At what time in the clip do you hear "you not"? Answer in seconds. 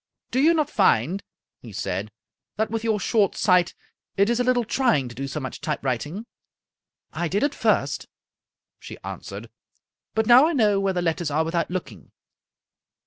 0.39-0.71